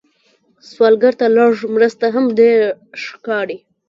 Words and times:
سوالګر 0.69 1.13
ته 1.19 1.25
لږ 1.37 1.53
مرسته 1.75 2.05
هم 2.15 2.25
ډېره 2.37 2.69
ښکاري 3.03 3.57